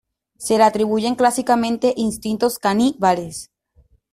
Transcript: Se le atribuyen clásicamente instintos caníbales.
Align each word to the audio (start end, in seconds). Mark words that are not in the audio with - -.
Se 0.39 0.57
le 0.57 0.63
atribuyen 0.63 1.13
clásicamente 1.13 1.93
instintos 1.95 2.57
caníbales. 2.57 3.51